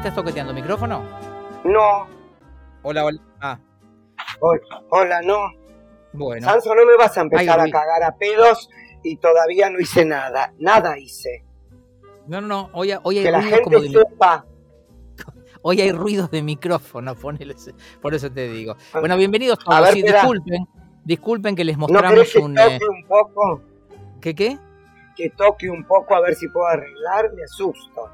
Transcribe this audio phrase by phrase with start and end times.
[0.00, 0.54] ¿Qué estás toqueteando?
[0.54, 1.04] ¿Micrófono?
[1.62, 2.06] No.
[2.82, 3.20] Hola, hola.
[3.38, 3.58] Ah.
[4.88, 5.52] Hola, no.
[6.14, 6.48] Bueno.
[6.48, 8.70] Sanso, no me vas a empezar a cagar a pedos
[9.02, 10.54] y todavía no hice nada.
[10.58, 11.44] Nada hice.
[12.26, 12.70] No, no, no.
[12.72, 13.90] Hoy, hoy hay que la gente como de...
[13.90, 14.46] sepa.
[15.62, 17.14] Hoy hay ruidos de micrófono,
[18.00, 18.76] por eso te digo.
[18.94, 19.92] Bueno, bienvenidos todos.
[19.92, 20.66] disculpen,
[21.04, 22.54] disculpen que les mostramos un.
[22.54, 23.62] Que toque un poco?
[24.22, 24.58] ¿Qué qué?
[25.14, 28.10] Que toque un poco a ver si puedo arreglar, me asusto.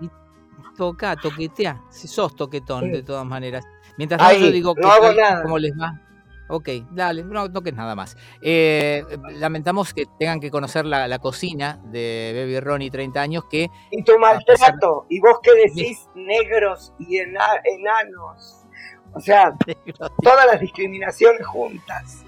[0.76, 1.82] Toca, toquetea.
[1.90, 3.64] Si sos toquetón, de todas maneras.
[3.96, 5.42] Mientras tanto, yo digo, no hago nada.
[5.42, 6.00] ¿cómo les va?
[6.48, 8.16] Ok, dale, no toques nada más.
[8.40, 13.68] Eh, lamentamos que tengan que conocer la, cocina de Baby Ronnie, 30 años, que...
[13.90, 18.64] Y tu maltrato, y vos qué decís negros y enanos.
[19.12, 19.54] O sea,
[20.22, 22.22] todas las discriminaciones juntas.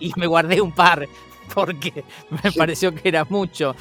[0.00, 1.06] Y me guardé un par,
[1.54, 3.74] porque me pareció que era mucho.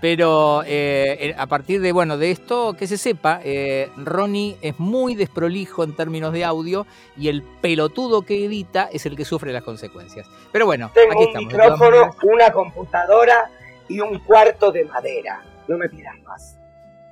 [0.00, 5.16] Pero eh, a partir de, bueno, de esto, que se sepa, eh, Ronnie es muy
[5.16, 9.64] desprolijo en términos de audio y el pelotudo que edita es el que sufre las
[9.64, 10.28] consecuencias.
[10.52, 13.50] Pero bueno, Tengo aquí un micrófono, una computadora
[13.88, 15.42] y un cuarto de madera.
[15.66, 16.58] No me pidas más.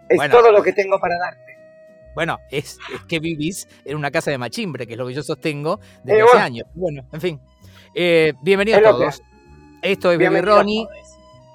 [0.09, 1.57] Es todo lo que tengo para darte.
[2.15, 2.79] Bueno, es,
[3.09, 6.39] que vivís en una casa de machimbre, que es lo que yo sostengo desde hace
[6.39, 6.67] años.
[6.75, 7.41] Bueno, en fin.
[7.95, 9.23] Eh, bienvenidos a todos.
[9.83, 10.87] Esto es Baby Ronnie.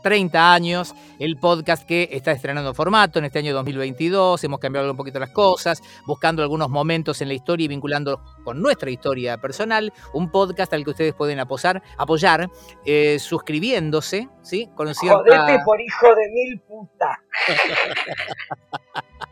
[0.02, 4.98] 30 años, el podcast que está estrenando formato en este año 2022, hemos cambiado un
[4.98, 9.94] poquito las cosas, buscando algunos momentos en la historia y vinculando con nuestra historia personal,
[10.14, 12.50] un podcast al que ustedes pueden apoyar, apoyar
[12.86, 14.70] eh, suscribiéndose, ¿sí?
[14.76, 17.22] Con Jodete por hijo de mil puta.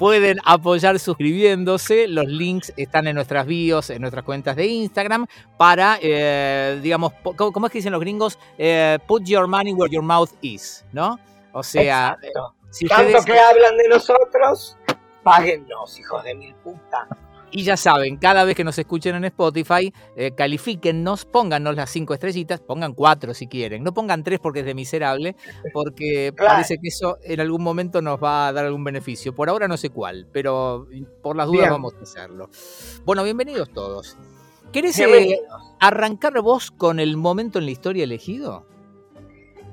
[0.00, 2.08] Pueden apoyar suscribiéndose.
[2.08, 5.26] Los links están en nuestras bios, en nuestras cuentas de Instagram,
[5.58, 8.38] para, eh, digamos, ¿cómo es que dicen los gringos?
[8.56, 11.20] Eh, put your money where your mouth is, ¿no?
[11.52, 12.16] O sea,
[12.70, 14.78] si tanto que hablan de nosotros,
[15.22, 17.06] páguennos, hijos de mil puta.
[17.52, 22.14] Y ya saben, cada vez que nos escuchen en Spotify, eh, califíquennos, póngannos las cinco
[22.14, 25.34] estrellitas, pongan cuatro si quieren, no pongan tres porque es de miserable,
[25.72, 29.34] porque parece que eso en algún momento nos va a dar algún beneficio.
[29.34, 30.86] Por ahora no sé cuál, pero
[31.22, 32.50] por las dudas vamos a hacerlo.
[33.04, 34.16] Bueno, bienvenidos todos.
[34.72, 35.40] ¿Querés eh,
[35.80, 38.64] arrancar vos con el momento en la historia elegido?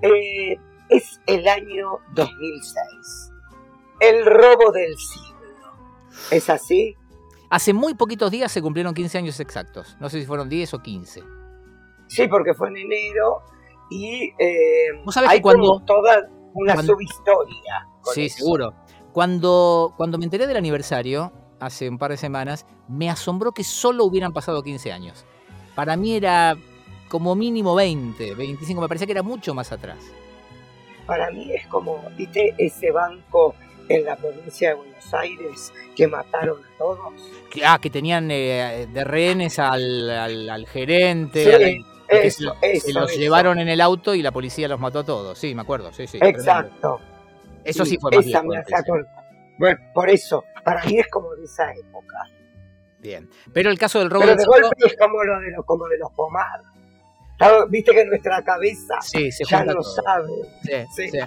[0.01, 0.57] Eh,
[0.89, 3.31] es el año 2006,
[3.99, 5.27] el robo del siglo.
[6.31, 6.95] ¿Es así?
[7.49, 9.95] Hace muy poquitos días se cumplieron 15 años exactos.
[9.99, 11.23] No sé si fueron 10 o 15.
[12.07, 13.41] Sí, porque fue en enero
[13.89, 17.87] y eh, hay cuando, toda una subhistoria.
[18.13, 18.73] Sí, seguro.
[19.13, 24.05] Cuando, cuando me enteré del aniversario, hace un par de semanas, me asombró que solo
[24.05, 25.25] hubieran pasado 15 años.
[25.75, 26.57] Para mí era
[27.09, 29.97] como mínimo 20, 25, me parecía que era mucho más atrás.
[31.05, 33.55] Para mí es como, viste, ese banco
[33.89, 37.13] en la provincia de Buenos Aires que mataron a todos.
[37.65, 41.79] Ah, que tenían eh, de rehenes al, gerente.
[42.07, 45.37] eso, se, los llevaron en el auto y la policía los mató a todos.
[45.37, 45.91] Sí, me acuerdo.
[45.93, 46.99] Sí, sí, Exacto.
[47.63, 48.43] Eso sí, fue más esa
[49.57, 52.29] Bueno, por eso, para mí es como de esa época.
[52.99, 53.29] Bien.
[53.53, 55.97] Pero el caso del robo Pero de golpe es como lo de los, como de
[55.97, 56.67] los pomados.
[57.69, 58.95] Viste que nuestra cabeza
[59.49, 60.31] ya no sabe.
[60.95, 61.19] sí, sí.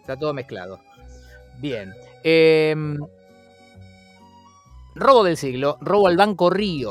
[0.00, 0.80] Está todo mezclado.
[1.58, 1.94] Bien.
[2.22, 2.98] Em,
[4.94, 6.90] robo del siglo, robo al Banco Río,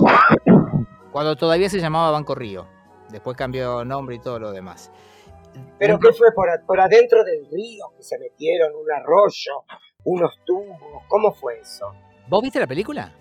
[1.11, 2.67] cuando todavía se llamaba Banco Río.
[3.09, 4.91] Después cambió nombre y todo lo demás.
[5.77, 7.85] ¿Pero qué fue por, adentro del río?
[7.95, 9.63] Que se metieron un arroyo,
[10.03, 11.03] unos tubos.
[11.07, 11.93] ¿Cómo fue eso?
[12.27, 13.11] ¿Vos viste la película?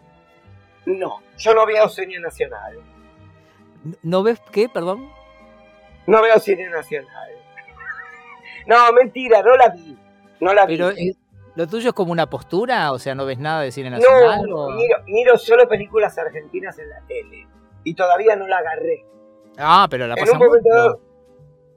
[0.87, 2.79] No, yo no veo cine nacional.
[4.03, 5.11] ¿No ves qué, perdón?
[6.07, 7.11] No veo cine nacional.
[8.67, 9.99] No, mentira, no la vi.
[10.41, 10.79] No la vi.
[10.79, 10.93] Pero,
[11.55, 12.93] ¿Lo tuyo es como una postura?
[12.93, 14.43] O sea, ¿no ves nada de cine nacional?
[14.49, 14.69] No,
[15.07, 17.47] miro, solo películas argentinas en la tele.
[17.85, 19.07] Y todavía no la agarré.
[19.57, 20.41] Ah, pero la pasan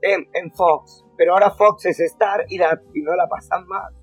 [0.02, 1.06] en, en, Fox.
[1.16, 3.94] Pero ahora Fox es Star y, la, y no la pasan más.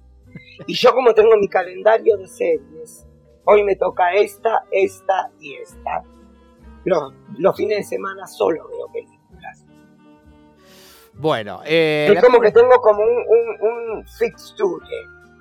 [0.67, 3.06] Y yo como tengo mi calendario de series,
[3.44, 6.03] hoy me toca esta, esta y esta.
[6.85, 9.65] Los, los fines de semana solo veo películas.
[11.15, 14.85] Bueno, eh, es como que tengo como un, un, un fixture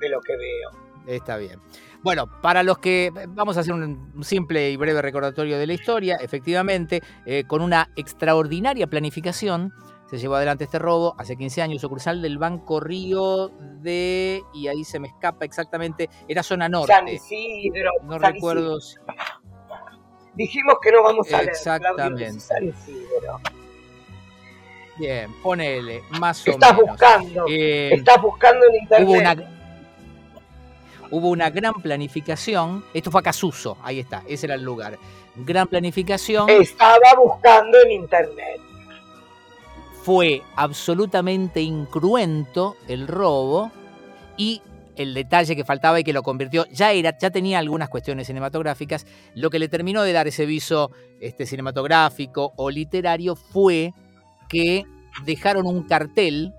[0.10, 0.70] lo que veo.
[1.08, 1.60] Está bien.
[2.02, 6.18] Bueno, para los que vamos a hacer un simple y breve recordatorio de la historia,
[6.20, 9.74] efectivamente, eh, con una extraordinaria planificación,
[10.10, 13.50] se llevó adelante este robo hace 15 años, sucursal del Banco Río
[13.82, 16.94] de, y ahí se me escapa exactamente, era zona norte.
[16.94, 17.92] San Isidro.
[18.04, 18.80] No recuerdo.
[20.36, 21.50] Dijimos que no vamos a leer.
[21.50, 22.40] Exactamente.
[22.40, 23.40] San Isidro.
[24.98, 26.90] Bien, ponele, más o estás menos.
[26.90, 29.08] Buscando, eh, estás buscando en internet.
[29.08, 29.63] Hubo una,
[31.14, 32.84] hubo una gran planificación.
[32.92, 34.98] Esto fue a Casuso, ahí está, ese era el lugar.
[35.36, 36.50] Gran planificación.
[36.50, 38.60] Estaba buscando en internet.
[40.02, 43.72] Fue absolutamente incruento el robo
[44.38, 44.64] y
[44.96, 49.06] el detalle que faltaba y que lo convirtió, ya era, ya tenía algunas cuestiones cinematográficas,
[49.36, 53.94] lo que le terminó de dar ese viso este, cinematográfico o literario fue
[54.50, 54.84] que
[55.26, 56.54] dejaron un cartel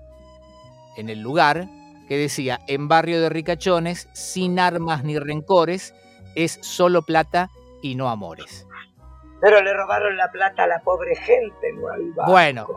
[0.97, 1.67] en el lugar
[2.07, 5.93] que decía, en barrio de ricachones, sin armas ni rencores,
[6.35, 7.49] es solo plata
[7.81, 8.67] y no amores.
[9.41, 12.67] Pero le robaron la plata a la pobre gente, no al Bueno,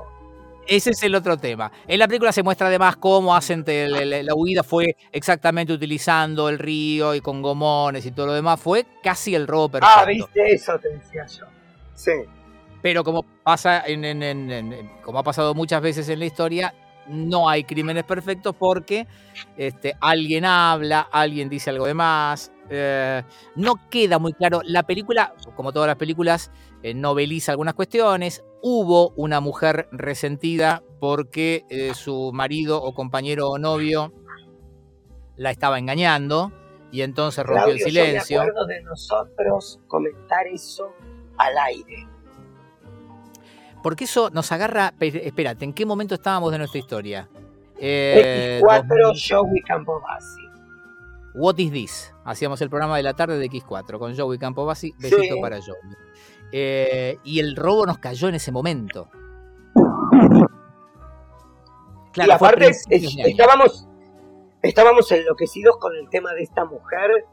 [0.68, 1.72] ese es el otro tema.
[1.86, 7.14] En la película se muestra además cómo hacen la huida fue exactamente utilizando el río
[7.14, 8.60] y con gomones y todo lo demás.
[8.60, 9.94] Fue casi el robo perfecto.
[9.96, 11.46] Ah, viste eso, te decía yo.
[11.94, 12.12] Sí.
[12.82, 16.74] Pero como pasa en, como ha pasado muchas veces en la historia,
[17.08, 19.06] no hay crímenes perfectos porque
[19.56, 22.52] este, alguien habla, alguien dice algo de más.
[22.70, 23.22] Eh,
[23.56, 24.60] no queda muy claro.
[24.64, 26.50] La película, como todas las películas,
[26.82, 28.44] eh, noveliza algunas cuestiones.
[28.62, 34.12] Hubo una mujer resentida porque eh, su marido o compañero o novio
[35.36, 36.52] la estaba engañando
[36.90, 38.38] y entonces rompió el silencio.
[38.38, 40.92] Yo me acuerdo de nosotros comentar eso
[41.36, 42.08] al aire.
[43.88, 44.92] Porque eso nos agarra.
[45.00, 47.26] Espérate, ¿en qué momento estábamos de nuestra historia?
[47.78, 50.42] Eh, X4 Joey Campobasi.
[51.32, 52.14] What is this?
[52.22, 54.92] Hacíamos el programa de la tarde de X4 con Joey Campobasi.
[54.98, 55.96] Besito para Joey.
[56.52, 59.08] Eh, y el robo nos cayó en ese momento.
[62.12, 63.88] Claro, y aparte estábamos,
[64.60, 67.24] estábamos enloquecidos con el tema de esta mujer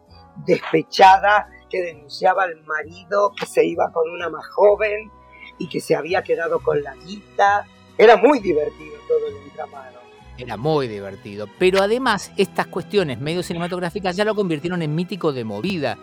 [0.45, 5.11] despechada que denunciaba al marido que se iba con una más joven
[5.57, 7.65] y que se había quedado con la guita.
[7.97, 9.99] Era muy divertido todo el entramado.
[10.37, 11.47] Era muy divertido.
[11.57, 15.97] Pero además, estas cuestiones medio cinematográficas ya lo convirtieron en mítico de movida.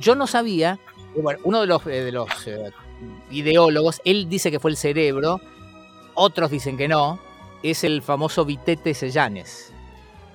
[0.00, 0.78] Yo no sabía,
[1.14, 2.70] bueno, uno de los, eh, de los eh,
[3.30, 5.40] ideólogos, él dice que fue el cerebro,
[6.14, 7.20] otros dicen que no,
[7.62, 9.72] es el famoso Vitete Sellanes.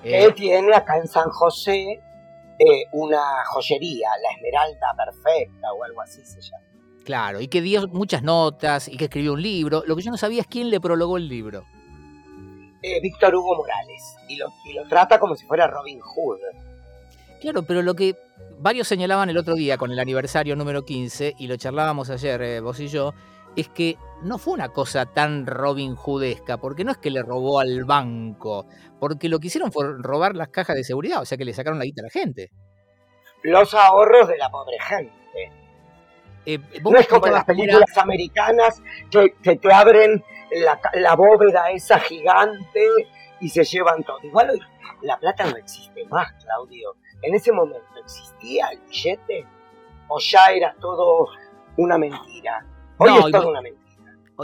[0.04, 2.00] Él eh, tiene acá en San José
[2.92, 6.69] una joyería, la Esmeralda Perfecta o algo así se llama.
[7.04, 9.82] Claro, y que dio muchas notas y que escribió un libro.
[9.86, 11.64] Lo que yo no sabía es quién le prologó el libro.
[12.82, 14.16] Eh, Víctor Hugo Morales.
[14.28, 16.38] Y lo, lo trata como si fuera Robin Hood.
[17.40, 18.16] Claro, pero lo que
[18.58, 22.60] varios señalaban el otro día con el aniversario número 15, y lo charlábamos ayer eh,
[22.60, 23.14] vos y yo,
[23.56, 27.60] es que no fue una cosa tan Robin Hoodesca, porque no es que le robó
[27.60, 28.66] al banco,
[28.98, 31.78] porque lo que hicieron fue robar las cajas de seguridad, o sea que le sacaron
[31.78, 32.50] la guita a la gente.
[33.42, 35.19] Los ahorros de la pobre gente.
[36.46, 40.24] Eh, no es como las películas americanas que, te abren
[40.94, 42.86] la, bóveda esa gigante
[43.40, 44.18] y se llevan todo.
[44.22, 44.60] Igual hoy
[45.02, 46.96] la plata no existe más, Claudio.
[47.22, 49.46] En ese momento, ¿existía el billete?
[50.08, 51.28] ¿O ya era todo
[51.76, 52.64] una mentira?
[52.98, 53.80] Hoy es todo una mentira.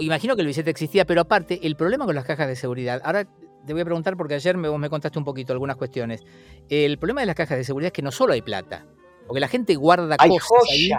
[0.01, 3.25] Imagino que el billete existía, pero aparte, el problema con las cajas de seguridad, ahora
[3.67, 6.23] te voy a preguntar porque ayer me, vos me contaste un poquito algunas cuestiones.
[6.69, 8.85] El problema de las cajas de seguridad es que no solo hay plata,
[9.27, 10.91] porque la gente guarda cosas Ahí,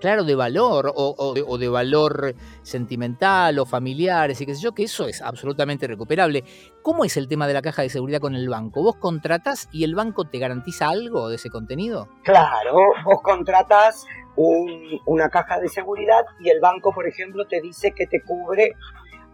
[0.00, 5.06] claro, de valor, o, de, valor sentimental, o familiares, y qué sé yo, que eso
[5.06, 6.44] es absolutamente recuperable.
[6.82, 8.82] ¿Cómo es el tema de la caja de seguridad con el banco?
[8.82, 12.08] ¿Vos contratás y el banco te garantiza algo de ese contenido?
[12.22, 12.74] Claro,
[13.04, 18.20] vos contratás una caja de seguridad y el banco, por ejemplo, te dice que te
[18.22, 18.72] cubre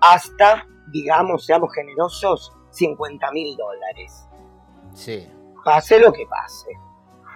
[0.01, 4.29] hasta, digamos, seamos generosos, 50 mil dólares.
[4.93, 5.27] Sí.
[5.65, 6.71] Pase lo que pase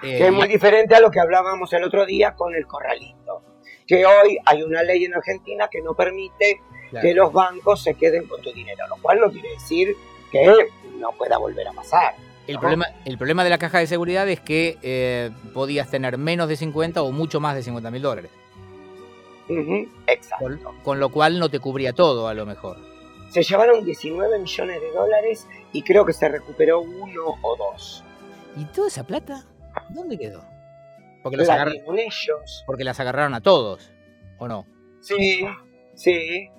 [0.04, 3.42] que es muy diferente a lo que hablábamos el otro día con el corralito.
[3.86, 6.60] Que hoy hay una ley en Argentina que no permite
[7.00, 9.96] que los bancos se queden con tu dinero, lo cual no quiere decir
[10.30, 10.68] que
[10.98, 12.14] no pueda volver a pasar.
[12.46, 16.48] El, problema, el problema de la caja de seguridad es que eh, podías tener menos
[16.48, 18.30] de 50 o mucho más de 50 mil dólares.
[20.06, 20.74] exacto.
[20.82, 22.76] con, lo cual no te cubría todo, a lo mejor.
[23.30, 28.04] Se llevaron 19 millones de dólares y creo que se recuperó uno o dos.
[28.56, 29.44] ¿Y toda esa plata?
[29.90, 30.44] ¿Dónde quedó?
[31.22, 32.64] Porque las, agarraron, ellos.
[32.66, 33.90] porque las agarraron a todos,
[34.38, 34.66] ¿o no?
[35.00, 35.46] Sí,
[35.94, 36.50] sí.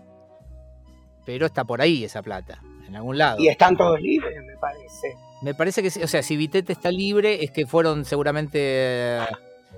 [1.26, 3.40] Pero está por ahí esa plata, en algún lado.
[3.40, 5.16] Y están todos libres, me parece.
[5.44, 9.20] Me parece que, o sea, si Vitete está libre, es que fueron seguramente,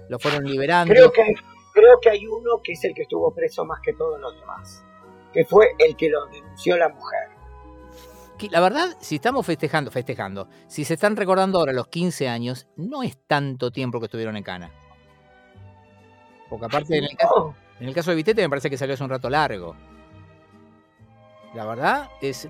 [0.08, 0.94] lo fueron liberando.
[0.94, 1.36] Creo que,
[1.74, 4.84] creo que hay uno que es el que estuvo preso más que todos los demás,
[5.34, 7.37] que fue el que lo denunció la mujer
[8.50, 13.04] la verdad, si estamos festejando, festejando, si se están recordando ahora los 15 años, no
[13.04, 14.72] es tanto tiempo que estuvieron en Cana.
[16.50, 17.16] Porque aparte, en el,
[17.94, 19.76] caso, de Vitete, me parece que salió hace un rato largo.
[21.54, 22.48] La verdad es.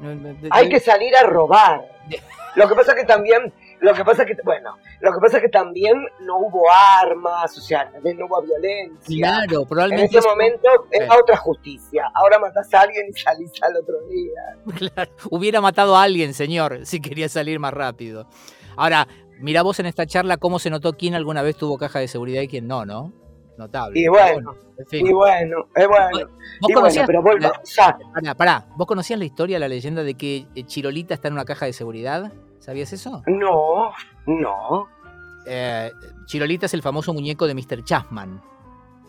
[0.51, 1.87] Hay que salir a robar.
[2.55, 5.37] Lo que pasa es que también lo que pasa es que, bueno, lo que pasa
[5.37, 9.17] es que también no hubo armas, o sea, no hubo violencia.
[9.27, 10.17] Claro, probablemente.
[10.17, 12.09] En ese momento era otra justicia.
[12.15, 14.41] Ahora matas a alguien y salís al otro día.
[14.77, 18.27] Claro, hubiera matado a alguien, señor, si quería salir más rápido.
[18.75, 19.07] Ahora,
[19.39, 22.41] mira vos en esta charla cómo se notó quién alguna vez tuvo caja de seguridad
[22.41, 23.13] y quién no, ¿no?
[23.57, 23.99] Notable.
[23.99, 24.55] Y bueno,
[24.91, 26.29] y bueno, es bueno.
[26.61, 31.15] ¿Vos conocías, pero pará, pará, ¿vos conocías la historia, la leyenda de que eh, Chirolita
[31.15, 32.31] está en una caja de seguridad?
[32.67, 33.23] ¿Sabías eso?
[33.27, 33.93] No,
[34.25, 34.89] no.
[35.45, 35.89] Eh,
[36.25, 37.81] Chirolita es el famoso muñeco de Mr.
[37.85, 38.41] Chapman,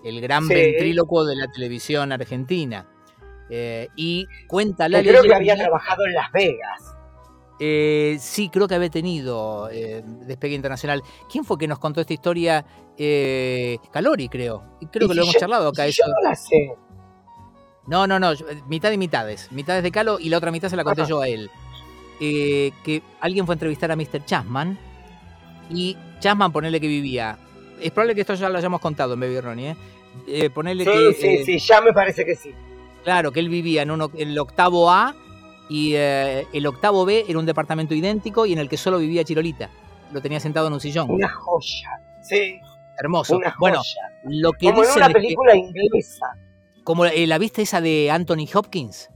[0.05, 2.87] el gran ventrílocuo de la televisión argentina.
[3.51, 5.03] Eh, y cuenta la.
[5.03, 6.97] Creo que había trabajado en Las Vegas.
[7.59, 11.03] Eh, sí, creo que había tenido eh, despegue internacional.
[11.29, 12.65] ¿Quién fue que nos contó esta historia?
[12.97, 14.79] Eh, Calori, creo.
[14.93, 15.89] Creo que lo hemos charlado acá.
[15.89, 16.77] yo no la sé.
[17.89, 18.35] No, no, no.
[18.69, 19.51] Mitad y mitades.
[19.51, 21.51] Mitades de Calo y la otra mitad se la conté yo a él.
[22.19, 24.25] Que alguien fue a entrevistar a Mr.
[24.25, 24.79] Chasman
[25.71, 27.39] y Chasman, ponele que vivía.
[27.81, 29.77] Es probable que esto ya lo hayamos contado en Baby Ronnie,
[30.27, 30.51] ¿eh?
[30.51, 31.15] ponerle sí, que.
[31.15, 32.53] Sí, sí, ya me parece que sí.
[33.05, 35.15] Claro, que él vivía en, uno, en el octavo A
[35.69, 39.25] y eh, el octavo B era un departamento idéntico y en el que solo vivía
[39.25, 39.71] Chirolita.
[40.13, 41.11] Lo tenía sentado en un sillón.
[41.11, 41.91] Una joya,
[42.23, 42.59] sí.
[42.99, 43.37] Hermoso.
[43.37, 43.83] Una Bueno,
[44.25, 46.27] lo que como en una película inglesa.
[46.83, 49.11] Como eh, la viste esa de Anthony Hopkins.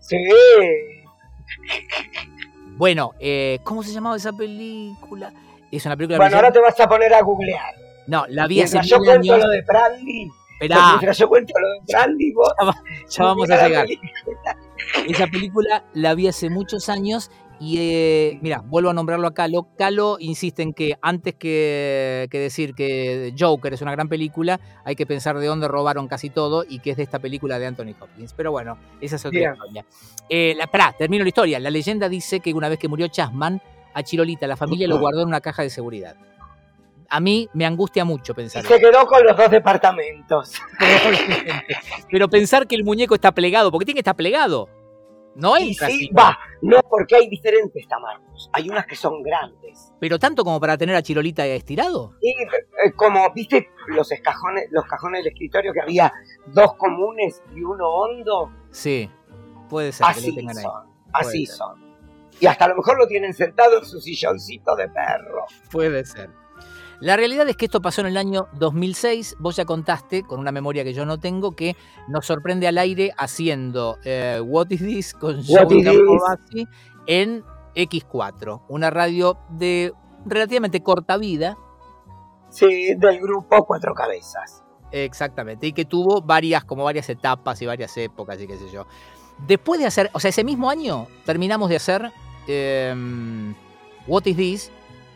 [0.00, 0.16] Sí.
[2.76, 5.32] Bueno, eh, ¿cómo se llamaba esa película?
[5.70, 6.18] Es una película.
[6.18, 7.74] Bueno, ahora te vas a poner a googlear.
[8.06, 10.30] No, la vi hace yo cuento lo de Brandy.
[10.60, 12.52] Mientras yo cuento lo de Brandy, vos.
[13.08, 13.86] Ya, vamos a llegar.
[15.08, 17.30] Esa película la vi hace muchos años
[17.64, 19.68] y eh, mira, vuelvo a nombrarlo a Calo.
[19.78, 25.06] Calo insiste en que antes que, decir que Joker es una gran película, hay que
[25.06, 28.34] pensar de dónde robaron casi todo y que es de esta película de Anthony Hopkins.
[28.34, 29.86] Pero bueno, esa es otra historia.
[30.28, 31.58] Eh, la, termino la historia.
[31.58, 33.62] La leyenda dice que una vez que murió Chasman,
[33.94, 36.16] a Chirolita la familia lo guardó en una caja de seguridad.
[37.08, 38.62] A mí me angustia mucho pensar.
[38.66, 40.52] se quedó con los dos departamentos.
[42.10, 44.68] Pero pensar que el muñeco está plegado, porque tiene que estar plegado.
[45.36, 48.48] No hay sí, va, no, porque hay diferentes tamaños.
[48.52, 49.92] Hay unas que son grandes.
[49.98, 52.14] Pero tanto como para tener a Chirolita estirado.
[52.20, 52.34] Sí,
[52.84, 56.12] eh, como, viste, los cajones, los cajones del escritorio que había
[56.46, 58.52] dos comunes y uno hondo.
[58.70, 59.10] Sí,
[59.68, 61.82] puede ser así que tengan son, Así son.
[62.40, 65.46] Y hasta a lo mejor lo tienen sentado en su silloncito de perro.
[65.70, 66.30] Puede ser.
[67.00, 69.36] La realidad es que esto pasó en el año 2006.
[69.38, 71.76] Vos ya contaste, con una memoria que yo no tengo, que
[72.08, 76.68] nos sorprende al aire haciendo eh, What is This con Joey
[77.06, 79.92] en X4, una radio de
[80.24, 81.56] relativamente corta vida.
[82.48, 84.62] Sí, del grupo Cuatro Cabezas.
[84.92, 88.86] Exactamente, y que tuvo varias, como varias etapas y varias épocas y qué sé yo.
[89.46, 92.12] Después de hacer, o sea, ese mismo año terminamos de hacer
[92.46, 93.54] em,
[94.06, 94.72] What is This,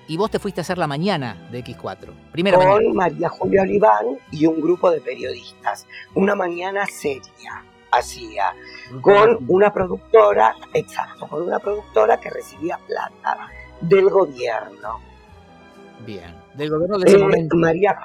[0.08, 2.08] y vos te fuiste a hacer la mañana de X4.
[2.32, 5.86] Primera con María Julia Oliván y un grupo de periodistas.
[6.14, 8.54] Una mañana seria hacía
[9.02, 13.48] con una productora, exacto, con una productora que recibía plata
[13.82, 15.00] del gobierno.
[16.06, 17.56] Bien, del gobierno de ese eh, momento.
[17.56, 17.98] María,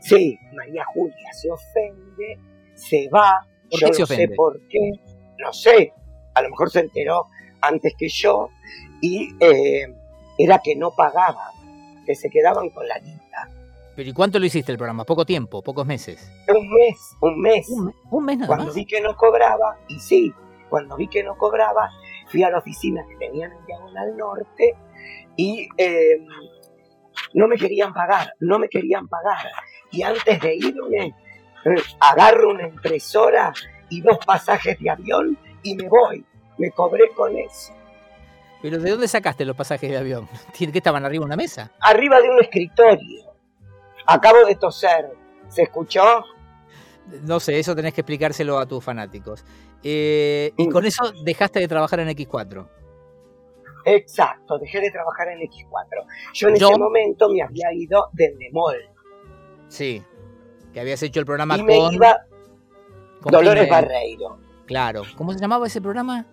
[0.00, 2.38] sí, María Julia se ofende,
[2.74, 4.92] se va, ¿Por yo no sé por qué,
[5.38, 5.92] no sé,
[6.34, 7.26] a lo mejor se enteró
[7.60, 8.48] antes que yo
[9.00, 9.94] y eh,
[10.42, 11.52] era que no pagaban,
[12.06, 13.48] que se quedaban con la guita.
[13.94, 15.04] ¿Pero y cuánto lo hiciste el programa?
[15.04, 15.62] ¿Poco tiempo?
[15.62, 16.32] ¿Pocos meses?
[16.48, 17.68] Un mes, un mes.
[18.10, 20.32] Un, mes nada Cuando vi que no cobraba, y sí,
[20.70, 21.90] cuando vi que no cobraba,
[22.28, 24.76] fui a la oficina que tenían en Diagonal Norte
[25.36, 26.26] y em,
[27.34, 29.46] no me querían pagar, no me querían pagar.
[29.90, 31.14] Y antes de irme,
[31.64, 33.52] eh, agarro una impresora
[33.90, 36.24] y dos pasajes de avión y me voy.
[36.56, 37.74] Me cobré con eso.
[38.62, 40.28] ¿Pero de dónde sacaste los pasajes de avión?
[40.58, 41.70] ¿Que estaban arriba de una mesa?
[41.80, 43.34] Arriba de un escritorio.
[44.06, 45.10] Acabo de toser.
[45.48, 46.24] ¿Se escuchó?
[47.22, 49.44] No sé, eso tenés que explicárselo a tus fanáticos.
[49.82, 52.68] Eh, y con eso dejaste de trabajar en X4.
[53.84, 56.04] Exacto, dejé de trabajar en X4.
[56.34, 58.76] Yo en ese momento me había ido de Nemol.
[59.68, 60.04] Sí,
[60.72, 62.26] que habías hecho el programa y me Iba
[63.22, 64.38] Dolores Barreiro.
[64.66, 66.26] Claro, ¿cómo se llamaba ese programa?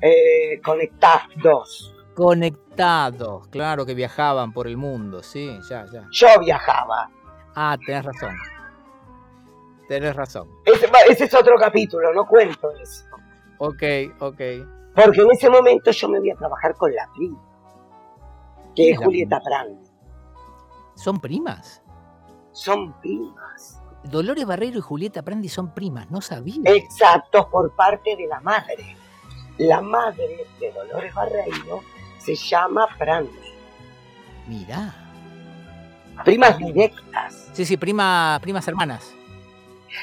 [0.00, 1.94] Eh, conectados.
[2.14, 6.06] Conectados, claro que viajaban por el mundo, sí, ya, ya.
[6.10, 7.10] Yo viajaba.
[7.54, 8.36] Ah, tenés razón.
[9.88, 10.48] Tenés razón.
[10.64, 13.04] Ese, es otro capítulo, no cuento eso.
[13.58, 13.82] Ok,
[14.20, 14.40] ok.
[14.94, 17.40] Porque en ese momento yo me voy a trabajar con la prima,
[18.74, 19.88] que es Julieta Prandi.
[20.94, 21.82] ¿Son primas?
[22.52, 23.80] Son primas.
[24.02, 26.60] Dolores Barrero y Julieta Prandi son primas, no sabía.
[26.64, 28.97] Exacto, por parte de la madre.
[29.58, 31.82] La madre de Dolores Barreiro
[32.18, 33.30] se llama Brandy.
[34.46, 34.94] Mirá.
[36.24, 37.50] Primas directas.
[37.52, 39.14] Sí, sí, prima, primas hermanas.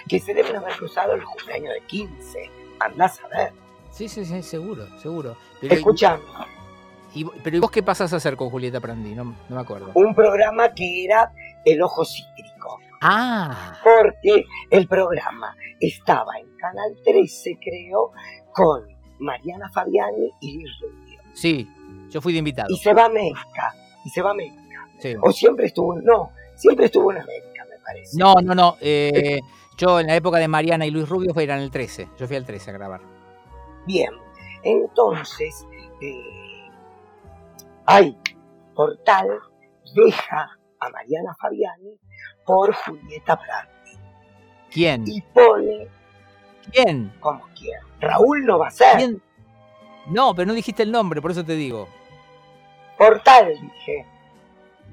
[0.08, 2.50] Que se deben haber cruzado el cumpleaños de 15.
[2.80, 3.54] Andás a ver.
[3.92, 5.38] Sí, sí, sí, seguro, seguro.
[5.62, 6.22] Escuchame.
[7.44, 9.16] pero ¿y vos qué pasas a hacer con Julieta Prandi?
[9.16, 9.92] No, no me acuerdo.
[9.94, 11.32] Un programa que era
[11.64, 12.80] El Ojo Cítrico.
[13.02, 13.80] Ah.
[13.84, 18.12] Porque el programa estaba en Canal 13, creo,
[18.52, 21.20] con Mariana Fabiani y Luis Rubio.
[21.34, 21.70] Sí,
[22.10, 22.70] yo fui de invitado.
[22.70, 23.74] Y se va a América.
[24.04, 24.62] Y se va a América.
[25.22, 28.18] O siempre estuvo, no, siempre estuvo en América, me parece.
[28.18, 28.78] No, no, no.
[28.82, 29.40] Eh,
[29.78, 32.10] yo en la época de Mariana y Luis Rubio fui en el 13.
[32.18, 33.02] Yo fui al 13 a grabar.
[33.86, 34.12] Bien,
[34.64, 35.68] entonces,
[36.02, 36.70] eh,
[37.86, 38.18] ay,
[38.74, 39.28] Portal
[39.94, 42.00] deja a Mariana Fabiani
[42.46, 44.00] por Julieta Prandi.
[44.72, 45.04] ¿Quién?
[45.06, 45.88] Y pone.
[46.72, 47.14] ¿Quién?
[47.20, 47.80] ¿Cómo quién?
[48.00, 48.98] Raúl no va a ser.
[48.98, 49.22] ¿Quién?
[50.08, 51.88] No, pero no dijiste el nombre, por eso te digo.
[52.98, 54.06] Portal, dije.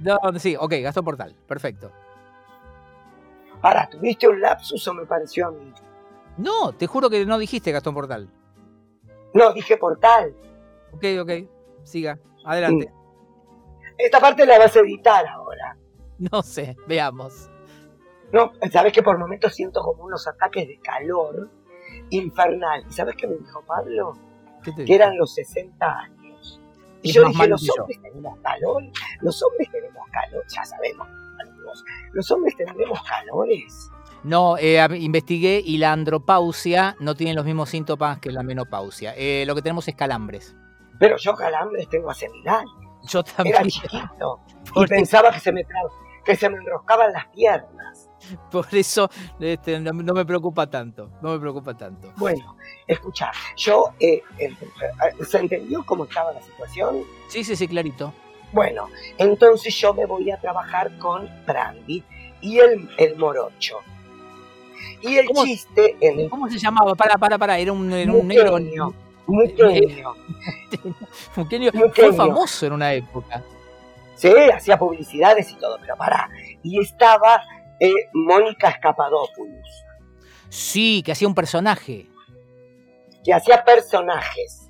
[0.01, 1.93] No, sí, ok, Gastón Portal, perfecto.
[3.61, 5.73] Para, ¿tuviste un lapsus o me pareció a mí?
[6.39, 8.29] No, te juro que no dijiste Gastón Portal.
[9.35, 10.35] No, dije Portal.
[10.93, 11.31] Ok, ok,
[11.85, 12.91] siga, adelante.
[12.91, 13.03] Mm.
[13.99, 15.77] Esta parte la vas a editar ahora.
[16.19, 17.51] No sé, veamos.
[18.33, 21.51] No, sabes que por momentos siento como unos ataques de calor
[22.17, 22.85] infernal.
[22.89, 24.15] ¿Y sabes qué me dijo Pablo?
[24.63, 26.61] que eran los 60 años.
[27.03, 28.85] Y yo dije, los hombres tenemos calor,
[29.21, 31.09] los hombres tenemos calor, ya sabemos,
[32.13, 33.91] los hombres tendremos calores.
[34.23, 39.15] No, eh, investigué y la andropausia no tiene los mismos síntomas que la menopausia.
[39.17, 40.55] Eh, lo que tenemos es calambres.
[41.01, 42.73] Pero yo calambres tengo hace mil años.
[43.09, 43.57] Yo también.
[43.57, 44.41] Era chiquito
[44.77, 45.67] y pensaba que se me,
[46.25, 48.09] que se me enroscaban las piernas.
[48.51, 49.09] Por eso
[49.41, 52.13] este, no, me preocupa tanto, no me preocupa tanto.
[52.17, 52.57] Bueno,
[52.87, 54.55] escucha, yo, eh, eh,
[55.25, 57.03] ¿se entendió cómo estaba la situación?
[57.29, 58.13] Sí, sí, sí, clarito.
[58.53, 62.05] Bueno, entonces yo me voy a trabajar con Brandy
[62.43, 63.79] y el, el morocho.
[65.01, 66.31] Y el chiste en el...
[66.31, 66.95] ¿Cómo se llamaba?
[66.95, 68.59] Para, para, para, era un, era un negro...
[69.27, 70.15] Muqueño.
[71.37, 71.71] Muqueño.
[71.95, 73.43] Fue famoso en una época.
[74.15, 76.29] Sí, hacía publicidades y todo, pero para.
[76.63, 77.43] Y estaba
[77.83, 79.85] eh, Mónica Escapadopoulos.
[80.49, 82.07] Sí, que hacía un personaje.
[83.25, 84.69] Que hacía personajes.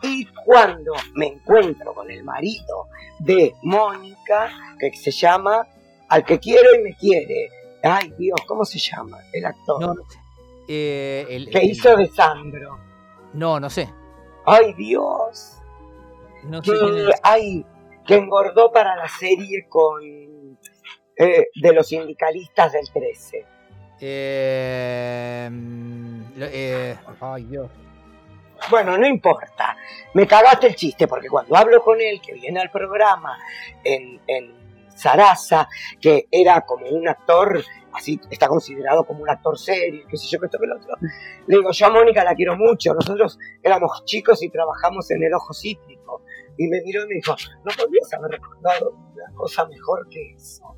[0.00, 2.86] Y cuando me encuentro con el marido
[3.18, 5.66] de Mónica, que se llama
[6.08, 7.50] Al que quiero y me quiere.
[7.82, 9.80] Ay Dios, ¿cómo se llama el actor?
[9.80, 9.94] No,
[10.68, 12.78] eh, el, que hizo de Sandro.
[13.32, 13.92] No, no sé.
[14.44, 15.58] Ay Dios.
[16.44, 17.66] No sé que, ay,
[18.06, 20.00] que engordó para la serie con
[21.16, 23.46] eh, de los sindicalistas del 13.
[24.00, 25.50] Eh,
[26.38, 27.70] eh, ay Dios.
[28.70, 29.76] Bueno, no importa.
[30.14, 33.38] Me cagaste el chiste porque cuando hablo con él, que viene al programa
[33.84, 34.54] en, en
[34.94, 35.68] Sarasa,
[36.00, 40.40] que era como un actor, así está considerado como un actor serio, qué sé yo,
[40.40, 40.96] que esto que lo otro.
[41.46, 45.34] Le digo, yo a Mónica la quiero mucho, nosotros éramos chicos y trabajamos en el
[45.34, 46.22] ojo cítrico.
[46.58, 50.75] Y me miró y me dijo, no podrías haber recordado una cosa mejor que eso.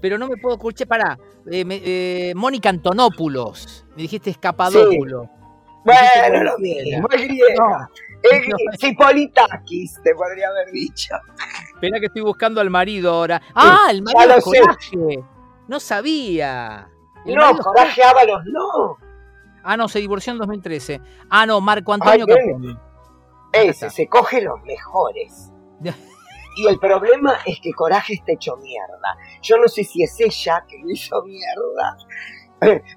[0.00, 1.18] Pero no me puedo escuchar, para,
[1.50, 5.30] eh, eh, Mónica Antonopoulos, me dijiste Escapadópulo.
[5.84, 7.90] Bueno, lo mismo, es griega.
[8.78, 11.14] Cipolitakis, te podría haber dicho.
[11.74, 13.42] Espera que estoy buscando al marido ahora.
[13.54, 15.24] ¡Ah, el marido de Coraje!
[15.68, 16.88] No sabía.
[17.24, 18.96] no, Coraje Ábalos no.
[19.64, 21.00] Ah, no, se divorció en 2013.
[21.30, 22.76] Ah, no, Marco Antonio Capone.
[23.52, 25.52] Ese, se coge los mejores.
[26.56, 29.16] y el problema es que Coraje está hecho mierda.
[29.42, 31.96] Yo no sé si es ella que lo hizo mierda.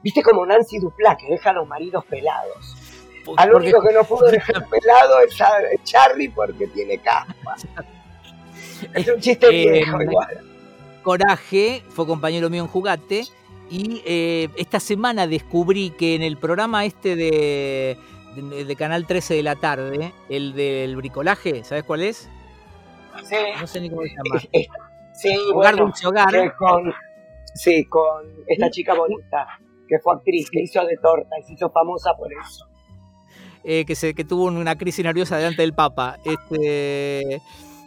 [0.03, 2.75] Viste como Nancy Duplá, que deja a los maridos pelados.
[3.37, 5.35] Al único que no pudo dejar pelado es
[5.83, 7.55] Charlie porque tiene caspa.
[8.93, 10.41] Es un chiste eh, viejo igual.
[11.01, 13.23] Coraje fue compañero mío en Jugate
[13.69, 17.97] y eh, esta semana descubrí que en el programa este de,
[18.35, 22.29] de, Canal 13 de la tarde, el del bricolaje, ¿sabes cuál es?
[23.23, 23.35] Sí.
[23.59, 24.41] No sé ni cómo se llama.
[25.13, 26.55] Sí, Hogar bueno, Hogar.
[26.57, 26.93] Con,
[27.53, 29.47] sí, con esta chica bonita,
[29.87, 32.67] que fue actriz, que hizo de torta y se hizo famosa por eso.
[33.63, 36.17] Eh, que, se, que tuvo una crisis nerviosa delante del Papa.
[36.25, 37.41] Este,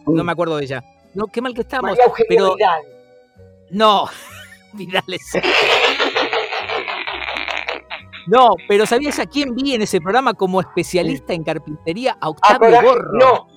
[0.07, 0.83] no me acuerdo de ella.
[1.15, 1.99] No, qué mal que estamos.
[2.29, 2.57] pero,
[3.71, 4.09] No,
[8.27, 12.19] No, pero ¿sabías a quién vi en ese programa como especialista en carpintería?
[12.21, 13.19] A Octavio Gorro.
[13.19, 13.49] No,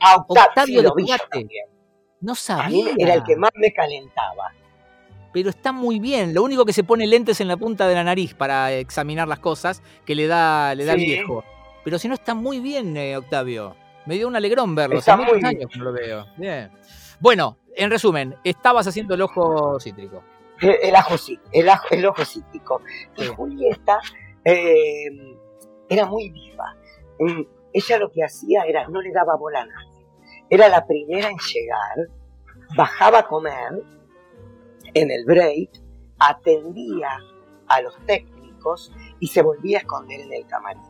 [0.00, 0.90] a Octavio, de
[2.20, 2.92] No sabía.
[2.98, 4.52] era el que más me calentaba.
[5.32, 6.34] Pero está muy bien.
[6.34, 9.38] Lo único que se pone lentes en la punta de la nariz para examinar las
[9.38, 11.44] cosas que le da, le da viejo.
[11.84, 13.76] Pero si no, está muy bien, eh, Octavio.
[14.06, 14.98] Me dio un alegrón verlo.
[14.98, 16.26] Hace muchos años que no lo veo.
[16.36, 16.70] Bien.
[17.20, 20.24] Bueno, en resumen, estabas haciendo el ojo cítrico.
[20.60, 21.14] El, ajo,
[21.52, 22.82] el, el ojo cítrico.
[23.16, 23.98] Y Julieta
[24.44, 25.36] eh,
[25.88, 26.76] era muy viva.
[27.18, 29.89] Mm, ella lo que hacía era, no le daba bola a.
[30.50, 32.08] Era la primera en llegar,
[32.76, 33.82] bajaba a comer
[34.92, 35.70] en el break,
[36.18, 37.18] atendía
[37.68, 40.82] a los técnicos y se volvía a esconder en el camarín.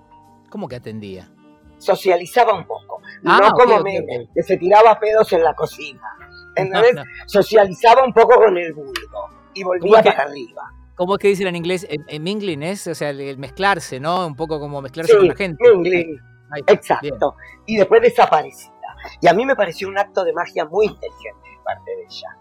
[0.49, 1.31] ¿Cómo que atendía?
[1.79, 3.01] Socializaba un poco.
[3.25, 6.17] Ah, no como que se tiraba pedos en la cocina.
[6.57, 6.97] Entonces,
[7.27, 10.73] socializaba un poco con el vulgo y volvía para arriba.
[10.97, 11.87] ¿Cómo es que dicen en inglés?
[11.89, 14.27] En, mingling es, o sea, el, mezclarse, ¿no?
[14.27, 15.63] Un poco como mezclarse con la gente.
[15.73, 16.21] Mingling.
[16.67, 17.37] Exacto.
[17.67, 18.80] Y después desaparecida.
[19.21, 22.37] Y a mí me pareció un acto de magia muy inteligente de parte de ella.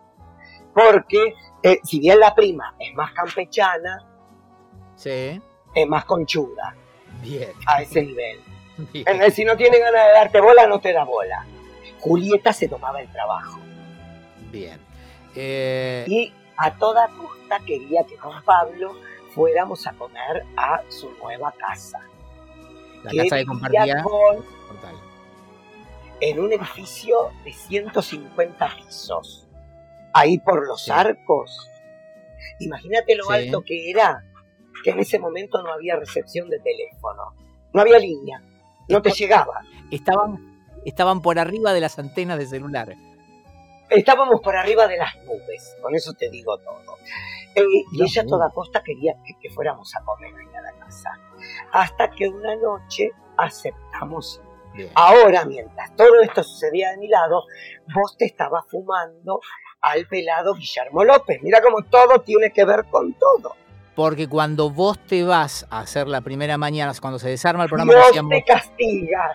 [0.73, 4.05] Porque eh, si bien la prima es más campechana,
[4.95, 5.41] sí.
[5.73, 6.75] es más conchuda.
[7.21, 7.51] Bien.
[7.65, 8.39] A ese nivel.
[8.93, 9.05] Bien.
[9.31, 11.45] si no tiene ganas de darte bola, no te da bola.
[11.99, 13.59] Julieta se tomaba el trabajo.
[14.51, 14.79] Bien.
[15.35, 18.95] Eh, y a toda costa quería que con Pablo
[19.33, 21.99] fuéramos a comer a su nueva casa.
[23.03, 24.03] La casa de compartía.
[26.21, 29.47] En un edificio de 150 pisos,
[30.13, 31.69] ahí por los arcos.
[32.59, 34.23] Imagínate lo alto que era,
[34.83, 37.35] que en ese momento no había recepción de teléfono,
[37.73, 38.41] no había línea,
[38.87, 39.61] no te llegaba.
[39.91, 42.95] Estaban, estaban por arriba de las antenas de celular.
[43.89, 46.97] Estábamos por arriba de las nubes, con eso te digo todo.
[47.55, 51.19] Eh, y ella a toda costa quería que, fuéramos a comer ahí a la casa.
[51.71, 54.41] Hasta que una noche aceptamos.
[54.95, 57.43] Ahora, mientras todo esto sucedía de mi lado,
[57.93, 59.41] vos te estabas fumando
[59.81, 61.39] al pelado Guillermo López.
[61.41, 63.55] Mira cómo todo tiene que ver con todo.
[63.95, 67.93] Porque cuando vos te vas a hacer la primera mañana, cuando se desarma el programa,
[68.11, 69.33] Dios te castiga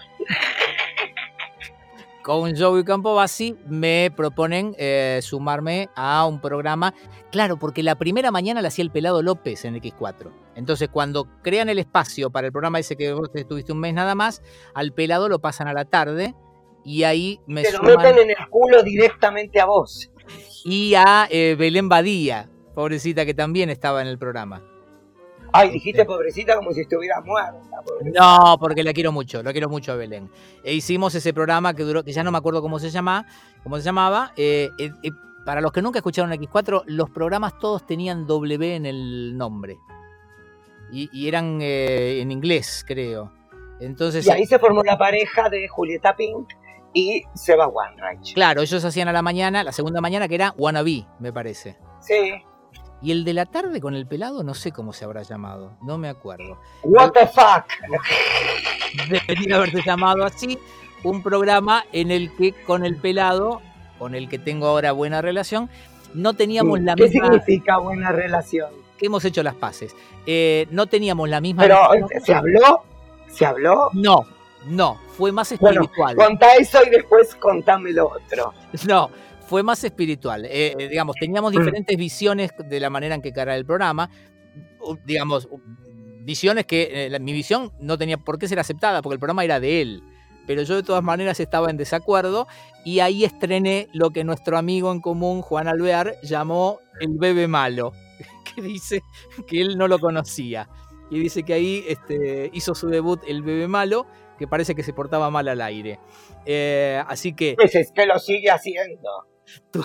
[2.24, 6.94] con Joey Campobasi me proponen eh, sumarme a un programa.
[7.30, 10.32] Claro, porque la primera mañana la hacía el pelado López en X4.
[10.56, 14.14] Entonces, cuando crean el espacio para el programa ese que vos estuviste un mes nada
[14.14, 16.34] más, al pelado lo pasan a la tarde
[16.82, 20.10] y ahí me Te lo meten en el culo directamente a vos.
[20.64, 24.62] Y a eh, Belén Badía, pobrecita que también estaba en el programa.
[25.56, 27.60] Ay, dijiste pobrecita como si estuviera muerta.
[28.12, 30.28] No, porque la quiero mucho, la quiero mucho a Belén.
[30.64, 33.24] E hicimos ese programa que duró, que ya no me acuerdo cómo se llama,
[33.62, 34.32] cómo se llamaba.
[34.36, 35.10] Eh, eh, eh,
[35.46, 39.78] para los que nunca escucharon X4, los programas todos tenían W en el nombre.
[40.90, 43.30] Y, eran en inglés, creo.
[43.78, 46.52] Entonces, y ahí se formó la pareja de Julieta Pink
[46.92, 48.34] y Seba Wanreich.
[48.34, 51.76] Claro, ellos hacían a la mañana, la segunda mañana, que era Wannabe, me parece.
[52.00, 52.42] Sí.
[53.04, 55.98] Y el de la tarde con el pelado, no sé cómo se habrá llamado, no
[55.98, 56.58] me acuerdo.
[56.82, 57.66] What the fuck?
[59.10, 60.58] Debería haberse llamado así,
[61.02, 63.60] un programa en el que con el pelado,
[63.98, 65.68] con el que tengo ahora buena relación,
[66.14, 67.06] no teníamos la misma...
[67.06, 68.70] ¿Qué significa buena relación?
[68.96, 69.94] Que hemos hecho las paces.
[70.24, 71.64] Eh, no teníamos la misma...
[71.64, 71.78] Pero,
[72.24, 72.84] ¿se habló?
[73.28, 73.90] ¿Se habló?
[73.92, 74.24] No,
[74.66, 76.14] no, fue más espiritual.
[76.16, 78.52] Bueno, contá eso y después contame lo otro.
[78.86, 79.10] No,
[79.46, 80.44] fue más espiritual.
[80.46, 81.58] Eh, eh, digamos, teníamos mm.
[81.58, 84.10] diferentes visiones de la manera en que cara el programa.
[85.04, 85.48] Digamos,
[86.24, 89.60] visiones que eh, mi visión no tenía por qué ser aceptada, porque el programa era
[89.60, 90.02] de él.
[90.46, 92.46] Pero yo de todas maneras estaba en desacuerdo
[92.84, 97.92] y ahí estrené lo que nuestro amigo en común, Juan Alvear, llamó el bebé malo,
[98.54, 99.02] que dice
[99.46, 100.68] que él no lo conocía.
[101.10, 104.06] Y dice que ahí este, hizo su debut el bebé malo,
[104.38, 105.98] que parece que se portaba mal al aire.
[107.06, 107.54] así que...
[107.56, 109.26] Pues es que lo sigue haciendo.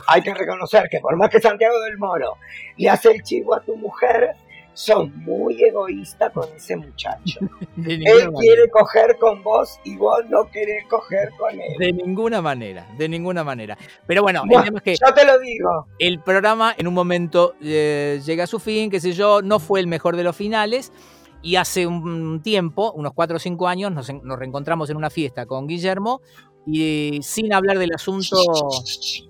[0.07, 2.37] Hay que reconocer que por más que Santiago del Moro
[2.77, 4.35] le hace el chivo a tu mujer,
[4.79, 7.39] son muy egoístas con ese muchacho.
[7.85, 11.75] Él quiere coger con vos y vos no querés coger con él.
[11.77, 13.77] De ninguna manera, de ninguna manera.
[14.07, 14.43] Pero bueno,
[14.81, 15.87] que yo te lo digo.
[15.99, 19.81] El programa en un momento eh, llega a su fin, qué sé yo, no fue
[19.81, 20.93] el mejor de los finales.
[21.41, 25.45] Y hace un tiempo, unos 4 o 5 años, nos, nos reencontramos en una fiesta
[25.45, 26.21] con Guillermo
[26.65, 28.37] y sin hablar del asunto.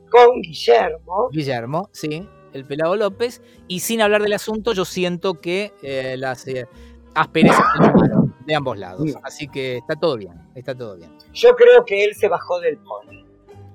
[0.09, 1.29] Con Guillermo.
[1.31, 3.41] Guillermo, sí, el pelado López.
[3.67, 6.67] Y sin hablar del asunto, yo siento que eh, las eh,
[7.13, 7.63] asperezas
[8.45, 9.05] de ambos lados.
[9.23, 11.11] Así que está todo bien, está todo bien.
[11.33, 13.25] Yo creo que él se bajó del pony.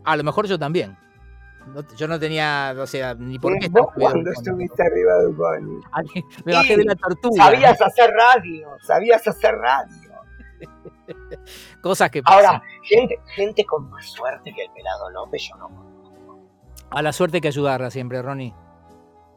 [0.05, 0.97] A lo mejor yo también.
[1.97, 3.69] Yo no tenía, o sea, ni por qué.
[3.69, 5.81] ¿Vos cuando estuviste arriba del pony?
[6.45, 7.45] Me bajé de la tortuga.
[7.45, 10.13] Sabías hacer radio, sabías hacer radio.
[11.83, 12.47] Cosas que pasan.
[12.47, 15.71] Ahora, gente, gente con más suerte que el pelado López, yo no
[16.91, 18.55] A la suerte que ayudarla siempre, Ronnie.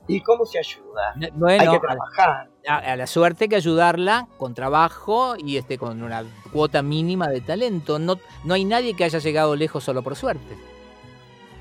[0.08, 1.14] ¿Y cómo se ayuda?
[1.16, 2.50] hay que trabajar.
[2.66, 7.42] A, la suerte hay que ayudarla con trabajo y este, con una cuota mínima de
[7.42, 8.00] talento.
[8.00, 10.58] No, no hay nadie que haya llegado lejos solo por suerte.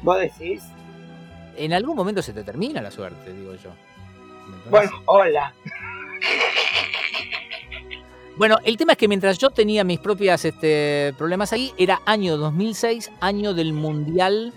[0.07, 0.63] ¿Vos decís?
[1.57, 3.71] En algún momento se te termina la suerte, digo yo.
[4.71, 5.53] Bueno, hola.
[8.37, 12.37] Bueno, el tema es que mientras yo tenía mis propias este, problemas ahí, era año
[12.37, 14.53] 2006, año del Mundial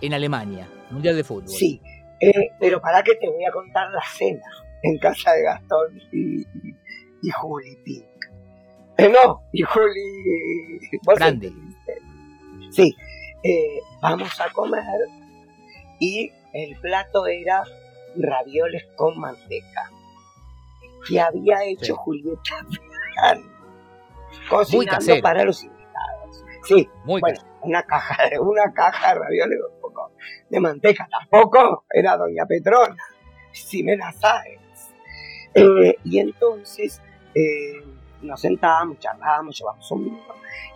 [0.00, 1.50] en Alemania, Mundial de Fútbol.
[1.50, 1.82] Sí,
[2.20, 4.46] eh, pero para que te voy a contar la cena
[4.84, 6.40] en casa de Gastón y,
[7.20, 8.06] y, Juli Pink.
[8.96, 10.80] Eh, no, y Juli...
[11.14, 11.52] Grande.
[12.70, 12.96] Sí,
[13.44, 14.82] eh, vamos a comer.
[15.98, 17.64] Y el plato era
[18.16, 19.90] ravioles con manteca.
[21.06, 22.66] Que había hecho Julieta
[24.48, 26.44] cocinando para los invitados.
[26.64, 29.58] Sí, Muy bueno, una caja, una caja de ravioles
[30.48, 32.96] de manteca tampoco, era Doña Petrona,
[33.52, 34.92] Ximena Sáenz.
[35.54, 37.00] Eh, y entonces
[37.34, 37.82] eh,
[38.24, 40.18] nos sentábamos, charlábamos, llevamos un vino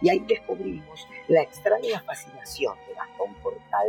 [0.00, 3.88] y ahí descubrimos la extraña fascinación de Gastón Portal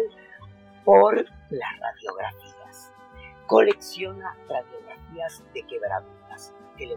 [0.84, 2.94] por las radiografías.
[3.46, 6.54] Colecciona radiografías de quebraduras.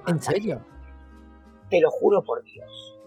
[0.06, 0.64] ¿En serio?
[1.68, 2.98] Te lo juro por Dios.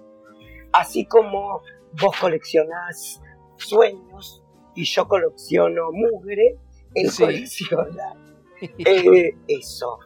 [0.73, 1.61] Así como
[1.99, 3.21] vos coleccionás
[3.55, 4.43] sueños
[4.75, 6.59] y yo colecciono mugre,
[6.93, 8.13] él colecciona
[8.61, 9.99] eh, eso.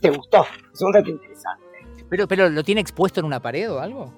[0.00, 0.44] ¿Te gustó?
[0.72, 1.71] Es un dato interesante.
[2.12, 4.12] Pero, pero, ¿lo tiene expuesto en una pared o algo?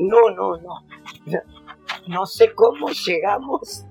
[0.00, 0.84] No, no, no.
[2.08, 3.86] No sé cómo llegamos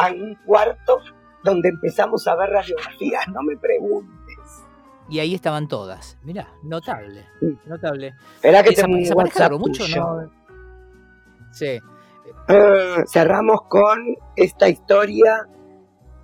[0.00, 0.98] a un cuarto
[1.44, 4.64] donde empezamos a ver radiografías, no me preguntes.
[5.08, 6.18] Y ahí estaban todas.
[6.24, 7.24] Mirá, notable,
[7.66, 8.16] notable.
[8.34, 10.28] Espera que te mucho, ¿no?
[11.52, 11.78] Sí.
[12.48, 15.46] Eh, cerramos con esta historia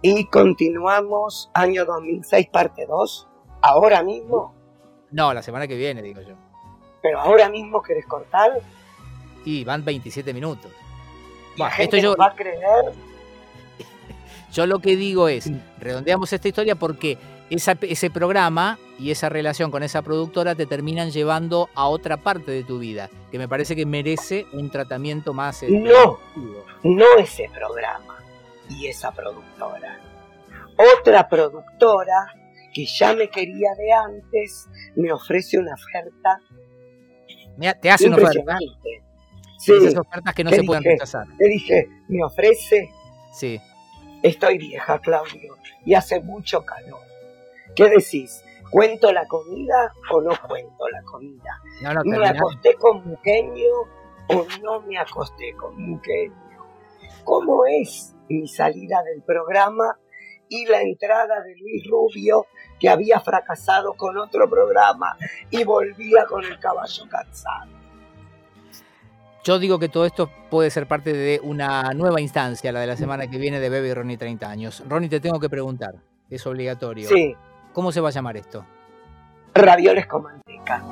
[0.00, 3.28] y continuamos año 2006 parte 2.
[3.60, 4.60] Ahora mismo.
[5.12, 6.34] No, la semana que viene, digo yo.
[7.02, 8.50] Pero ahora mismo querés cortar.
[9.44, 10.70] Y van 27 minutos.
[11.78, 12.16] esto yo...
[12.16, 12.92] va a creer.
[14.52, 17.18] yo lo que digo es, redondeamos esta historia porque
[17.50, 22.64] ese programa y esa relación con esa productora te terminan llevando a otra parte de
[22.64, 25.62] tu vida, que me parece que merece un tratamiento más...
[25.62, 26.18] Este, no,
[26.82, 28.16] no ese programa
[28.70, 30.00] y esa productora.
[30.98, 32.34] Otra productora
[32.72, 36.40] que ya me quería de antes me ofrece una oferta.
[37.56, 38.56] Mira, te hace una oferta.
[39.58, 41.26] Sí, Esas ofertas que no se pueden rechazar.
[41.38, 42.90] Te dije, me ofrece.
[43.32, 43.60] Sí.
[44.22, 47.00] Estoy vieja, Claudio, y hace mucho calor
[47.74, 48.44] ¿Qué decís?
[48.70, 51.60] ¿Cuento la comida o no cuento la comida?
[52.04, 53.72] ¿Me acosté con Muqueño
[54.28, 56.34] o no me acosté con Muqueño?
[57.24, 59.98] ¿Cómo es mi salida del programa
[60.48, 62.46] y la entrada de Luis Rubio,
[62.78, 65.16] que había fracasado con otro programa
[65.50, 67.70] y volvía con el caballo cansado?
[69.44, 72.96] Yo digo que todo esto puede ser parte de una nueva instancia, la de la
[72.96, 74.82] semana que viene de Bebe y Ronnie 30 años.
[74.88, 75.96] Ronnie, te tengo que preguntar,
[76.30, 77.08] es obligatorio.
[77.08, 77.34] Sí.
[77.72, 78.64] ¿Cómo se va a llamar esto?
[79.54, 80.82] Ravioles con manteca.